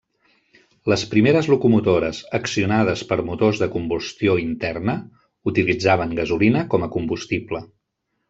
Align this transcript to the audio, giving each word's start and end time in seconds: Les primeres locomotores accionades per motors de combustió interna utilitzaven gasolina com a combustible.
Les 0.91 1.01
primeres 1.09 1.49
locomotores 1.53 2.21
accionades 2.37 3.03
per 3.11 3.19
motors 3.27 3.61
de 3.65 3.69
combustió 3.77 4.33
interna 4.45 4.97
utilitzaven 5.53 6.19
gasolina 6.21 6.67
com 6.75 6.87
a 6.89 6.89
combustible. 6.99 7.63